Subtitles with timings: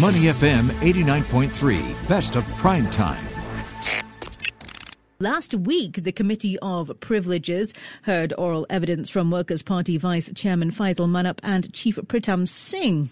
[0.00, 3.22] Money FM 89.3, best of prime time.
[5.20, 11.10] Last week, the Committee of Privileges heard oral evidence from Workers' Party Vice Chairman Faisal
[11.10, 13.10] Manap and Chief Pritam Singh.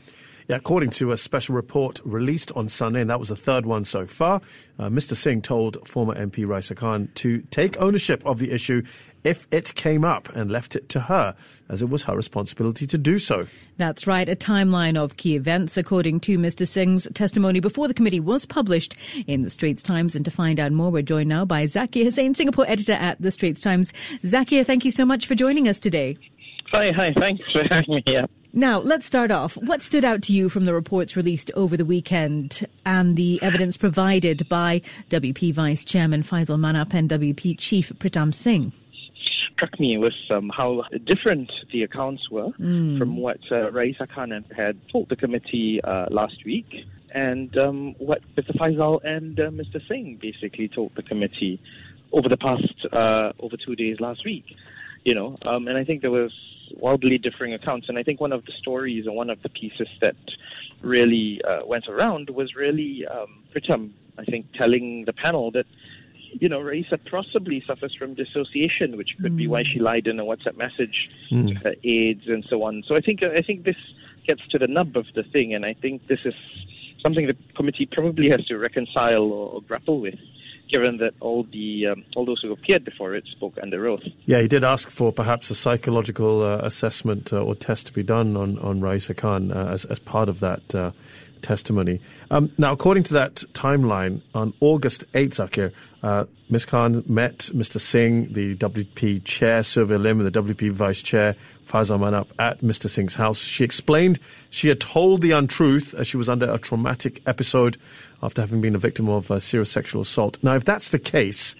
[0.50, 3.85] Yeah, according to a special report released on Sunday, and that was the third one
[3.85, 4.40] so far,
[4.80, 5.15] uh, Mr.
[5.15, 8.83] Singh told former MP Raeesah Khan to take ownership of the issue
[9.22, 11.37] if it came up and left it to her,
[11.69, 13.47] as it was her responsibility to do so.
[13.76, 16.66] That's right, a timeline of key events according to Mr.
[16.66, 18.97] Singh's testimony before the committee was published
[19.28, 20.17] in the Straits Times.
[20.17, 23.30] And to find out more, we're joined now by Zakir Hussain, Singapore editor at the
[23.30, 23.92] Straits Times.
[24.25, 26.19] Zakir, thank you so much for joining us today.
[26.73, 28.27] Hi, hi, thanks for having me here.
[28.53, 29.57] Now, let's start off.
[29.57, 33.77] What stood out to you from the reports released over the weekend and the evidence
[33.77, 38.73] provided by WP Vice Chairman Faisal Manap and WP Chief Pritam Singh?
[39.61, 42.99] struck me was um, how different the accounts were mm.
[42.99, 48.23] from what uh, Raeesah Khan had told the committee uh, last week and um, what
[48.37, 48.57] Mr.
[48.57, 49.87] Faisal and uh, Mr.
[49.87, 51.61] Singh basically told the committee
[52.12, 54.45] over the past uh, over two days last week.
[55.05, 56.33] You know, um, and I think there was
[56.77, 57.89] wildly differing accounts.
[57.89, 60.17] And I think one of the stories and one of the pieces that
[60.83, 65.67] really uh, went around was really um, Pritam, I think, telling the panel that
[66.33, 69.37] you know, Raeesah possibly suffers from dissociation, which could mm.
[69.37, 69.85] be why she hmm.
[69.85, 71.48] lied in a WhatsApp message mm.
[71.48, 72.85] to her aides and so on.
[72.87, 73.77] So I think I think this
[74.27, 76.35] gets to the nub of the thing, and I think this is
[77.03, 80.19] something the committee probably has to reconcile or, or grapple with
[80.71, 84.03] given that all the um, all those who appeared before it spoke under oath.
[84.27, 88.03] Yeah, he did ask for perhaps a psychological uh, assessment uh, or test to be
[88.03, 90.93] done on on Raeesah Khan uh, as as part of that uh,
[91.42, 92.00] testimony.
[92.30, 96.66] Um, now, according to that timeline, on August 8th, Zakir, uh, Ms.
[96.66, 97.78] Khan met Mr.
[97.78, 101.36] Singh, the WP chair, Sylvia Lim, and the WP vice chair,
[101.68, 102.88] Faisal Manap, at Mr.
[102.88, 103.38] Singh's house.
[103.38, 104.18] She explained
[104.48, 107.77] she had told the untruth as she was under a traumatic episode
[108.22, 110.38] after having been a victim of uh, serious sexual assault.
[110.42, 111.55] Now, if that's the case,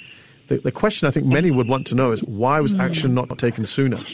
[0.48, 3.38] the, the question I think many would want to know is why was action not
[3.38, 4.04] taken sooner?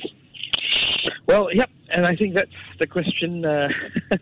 [1.26, 3.44] Well, yep, and I think that's the question.
[3.44, 3.68] Uh,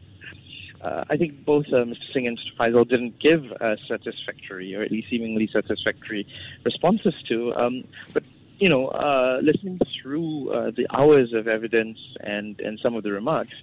[0.84, 2.12] uh, I think both uh, Mr.
[2.12, 2.56] Singh and Mr.
[2.58, 6.26] Faisal didn't give uh, satisfactory, or at least seemingly satisfactory,
[6.62, 7.54] responses to.
[7.54, 8.22] Um, but
[8.58, 13.12] you know, uh, listening through uh, the hours of evidence and and some of the
[13.12, 13.54] remarks,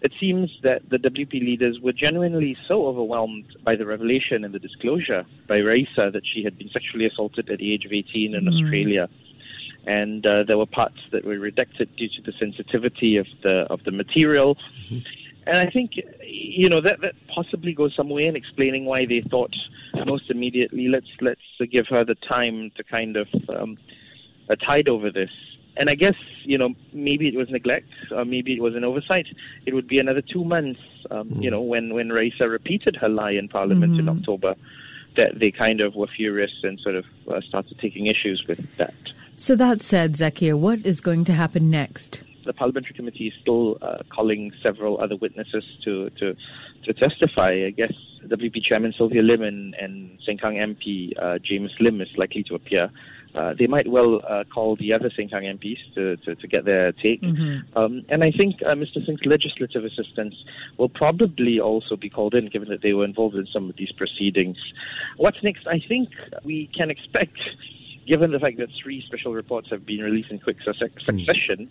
[0.00, 4.58] it seems that the WP leaders were genuinely so overwhelmed by the revelation and the
[4.58, 8.44] disclosure by Raeesah that she had been sexually assaulted at the age of 18 in
[8.44, 8.48] mm.
[8.48, 9.08] Australia.
[9.86, 13.84] And uh, there were parts that were redacted due to the sensitivity of the of
[13.84, 14.56] the material.
[14.90, 14.98] Mm-hmm.
[15.50, 15.90] And I think,
[16.22, 19.52] you know, that, that possibly goes some way in explaining why they thought
[20.06, 21.40] most immediately, let's let's
[21.72, 23.76] give her the time to kind of um,
[24.64, 25.32] tide over this.
[25.76, 29.26] And I guess, you know, maybe it was neglect, or maybe it was an oversight.
[29.66, 30.80] It would be another two months,
[31.10, 31.42] um, mm.
[31.42, 34.08] you know, when, when Raeesah repeated her lie in Parliament mm-hmm.
[34.08, 34.54] in October,
[35.16, 38.94] that they kind of were furious and sort of uh, started taking issues with that.
[39.36, 42.22] So that said, Zakir, what is going to happen next?
[42.60, 46.36] Parliamentary committee is still uh, calling several other witnesses to, to,
[46.84, 47.52] to testify.
[47.66, 47.94] I guess
[48.26, 52.90] WP Chairman Sylvia Lim and, and Sengkang MP uh, Jamus Lim is likely to appear
[53.34, 56.92] uh, they might well uh, call the other Sengkang MPs to, to, to get their
[56.92, 57.22] take.
[57.22, 57.78] Mm-hmm.
[57.78, 59.04] Um, and I think uh, Mr.
[59.06, 60.36] Singh's legislative assistants
[60.78, 63.92] will probably also be called in, given that they were involved in some of these
[63.92, 64.56] proceedings.
[65.16, 65.66] What's next?
[65.68, 66.08] I think
[66.44, 67.38] we can expect,
[68.06, 70.72] given the fact that three special reports have been released in quick hmm.
[70.72, 71.70] succession.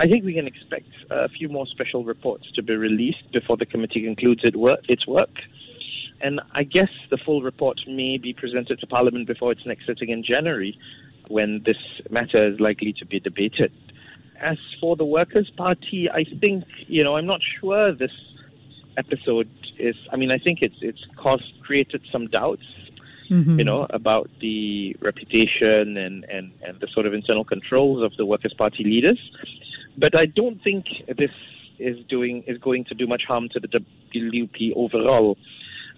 [0.00, 3.66] I think we can expect a few more special reports to be released before the
[3.66, 5.30] committee concludes its work.
[6.20, 10.10] And I guess the full report may be presented to Parliament before its next sitting
[10.10, 10.78] in January,
[11.28, 11.76] when this
[12.10, 13.72] matter is likely to be debated.
[14.40, 18.12] As for the Workers' Party, I think, you know, I'm not sure this
[18.96, 19.48] episode
[19.78, 22.62] is, I mean, I think it's, it's caused, created some doubts,
[23.30, 23.58] mm-hmm.
[23.58, 28.26] you know, about the reputation and, and, and the sort of internal controls of the
[28.26, 29.18] Workers' Party leaders.
[29.98, 31.30] But I don't think this
[31.78, 33.68] is doing, is going to do much harm to the
[34.14, 35.36] WP overall.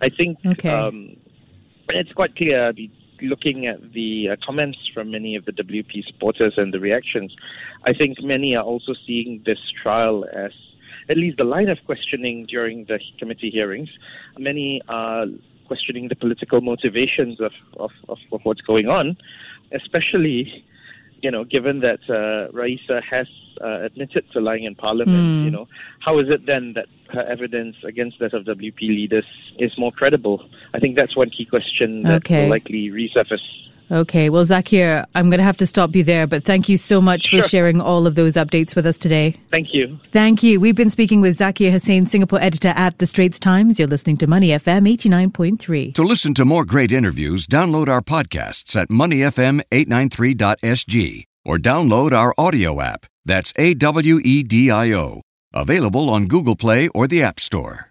[0.00, 0.70] I think okay.
[0.70, 1.16] um,
[1.88, 2.72] it's quite clear
[3.22, 7.34] looking at the uh, comments from many of the WP supporters and the reactions.
[7.84, 10.52] I think many are also seeing this trial as
[11.08, 13.90] at least the line of questioning during the committee hearings.
[14.38, 15.26] Many are
[15.66, 19.16] questioning the political motivations of, of, of, of what's going on,
[19.72, 20.64] especially
[21.22, 23.26] you know, given that uh, Raeesah has
[23.60, 25.44] uh, admitted to lying in Parliament, mm.
[25.44, 25.68] you know,
[26.00, 29.26] how is it then that her evidence against that of WP leaders
[29.58, 30.48] is more credible?
[30.74, 32.44] I think that's one key question that okay.
[32.44, 33.38] will likely resurface.
[33.90, 37.00] Okay, well, Zakir, I'm going to have to stop you there, but thank you so
[37.00, 37.42] much Sure.
[37.42, 39.34] for sharing all of those updates with us today.
[39.50, 39.98] Thank you.
[40.12, 40.60] Thank you.
[40.60, 43.80] We've been speaking with Zakir Hussain, Singapore editor at The Straits Times.
[43.80, 45.92] You're listening to Money FM 89.3.
[45.94, 52.80] To listen to more great interviews, download our podcasts at moneyfm893.sg or download our audio
[52.80, 53.06] app.
[53.24, 55.22] That's A W E D I O.
[55.52, 57.89] Available on Google Play or the App Store.